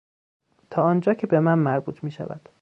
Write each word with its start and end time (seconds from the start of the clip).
تا 0.69 0.81
آنجا 0.83 1.13
که 1.13 1.27
بهمن 1.27 1.59
مربوط 1.59 2.03
میشود 2.03 2.49